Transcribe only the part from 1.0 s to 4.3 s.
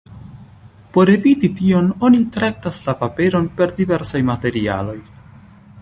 eviti tion, oni traktas la paperon per diversaj